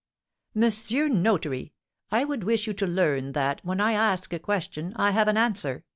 [0.55, 1.73] "Monsieur Notary!
[2.11, 5.37] I would wish you to learn that, when I ask a question, I have an
[5.37, 5.85] answer!"